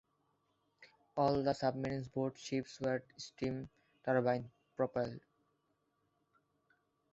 [1.15, 3.69] All the Submarine Boat ships were steam
[4.03, 5.19] turbine propelled.